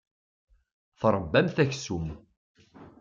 Tṛebbamt 0.99 1.57
aksum. 1.63 2.07